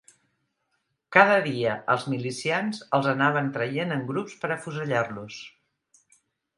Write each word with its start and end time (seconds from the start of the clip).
Cada 1.15 1.35
dia 1.49 1.75
els 1.97 2.07
milicians 2.15 2.81
els 2.99 3.11
anaven 3.13 3.53
traient 3.61 3.97
en 4.01 4.05
grups 4.11 4.37
per 4.43 4.53
a 4.53 4.57
afusellar-los. 4.61 5.43